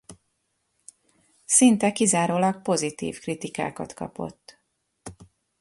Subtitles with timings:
[1.45, 4.59] Szinte kizárólag pozitív kritikákat kapott.